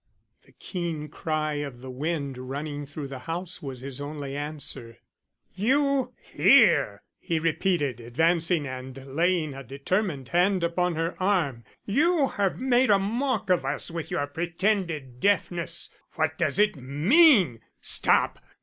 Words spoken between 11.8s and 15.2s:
"You have made a mock of us with your pretended